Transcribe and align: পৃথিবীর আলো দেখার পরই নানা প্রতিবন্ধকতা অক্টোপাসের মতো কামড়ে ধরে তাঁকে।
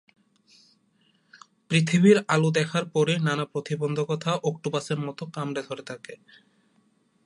পৃথিবীর 1.71 2.17
আলো 2.27 2.49
দেখার 2.51 2.85
পরই 2.89 3.17
নানা 3.19 3.45
প্রতিবন্ধকতা 3.45 4.31
অক্টোপাসের 4.43 4.99
মতো 4.99 5.23
কামড়ে 5.35 5.61
ধরে 5.67 5.83
তাঁকে। 5.83 6.13